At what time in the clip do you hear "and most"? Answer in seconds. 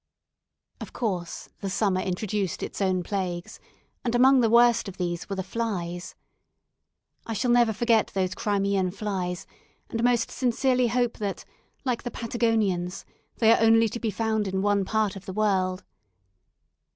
9.91-10.31